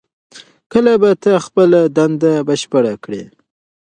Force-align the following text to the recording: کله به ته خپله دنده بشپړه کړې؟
کله 0.71 0.93
به 1.01 1.11
ته 1.23 1.31
خپله 1.45 1.79
دنده 1.97 2.31
بشپړه 2.47 2.93
کړې؟ 3.03 3.23